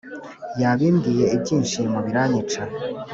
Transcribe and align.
yabimbwiye 0.61 1.23
ibyishimo 1.35 1.97
biranyica 2.05 2.61